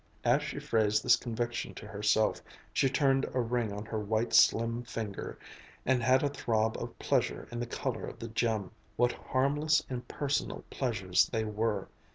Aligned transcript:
As 0.23 0.41
she 0.41 0.57
phrased 0.59 1.03
this 1.03 1.15
conviction 1.15 1.75
to 1.75 1.85
herself, 1.85 2.41
she 2.73 2.89
turned 2.89 3.25
a 3.35 3.39
ring 3.39 3.71
on 3.71 3.85
her 3.85 3.99
white 3.99 4.33
slim 4.33 4.81
finger 4.81 5.37
and 5.85 6.01
had 6.01 6.23
a 6.23 6.27
throb 6.29 6.75
of 6.81 6.97
pleasure 6.97 7.47
in 7.51 7.59
the 7.59 7.67
color 7.67 8.07
of 8.07 8.17
the 8.17 8.27
gem. 8.29 8.71
What 8.95 9.11
harmless, 9.11 9.83
impersonal 9.91 10.65
pleasures 10.71 11.27
they 11.27 11.43
were! 11.43 11.87